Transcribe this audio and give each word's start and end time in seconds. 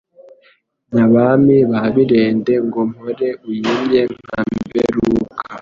Nyabami 0.95 1.57
ba 1.69 1.81
Birende 1.93 2.53
Ngo 2.65 2.79
mpore 2.91 3.27
uyimye 3.47 4.01
nka 4.17 4.39
Mberuka. 4.53 5.41